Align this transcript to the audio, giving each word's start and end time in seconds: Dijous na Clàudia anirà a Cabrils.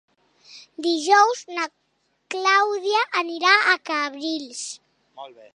Dijous 0.85 1.43
na 1.57 1.67
Clàudia 2.37 3.05
anirà 3.23 3.55
a 3.75 3.79
Cabrils. 3.91 4.67